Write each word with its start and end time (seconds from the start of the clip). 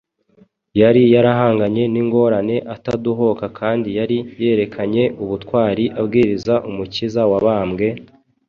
yari 0.81 1.01
yarahanganye 1.13 1.83
n’ingorane 1.93 2.57
atadohoka 2.75 3.45
kandi 3.59 3.89
yari 3.99 4.17
yarerekanye 4.43 5.03
ubutwari 5.23 5.83
abwiriza 5.99 6.53
Umukiza 6.69 7.21
wabambwe, 7.31 7.87